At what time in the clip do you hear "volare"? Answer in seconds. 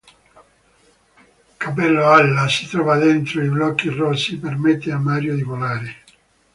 5.43-5.93